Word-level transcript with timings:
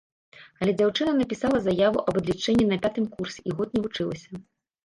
Але 0.63 0.71
дзяўчына 0.79 1.11
напісала 1.19 1.57
заяву 1.65 1.99
аб 2.13 2.19
адлічэнні 2.21 2.65
на 2.73 2.81
пятым 2.87 3.05
курсе 3.15 3.39
і 3.47 3.55
год 3.61 3.69
не 3.77 3.83
вучылася. 3.85 4.31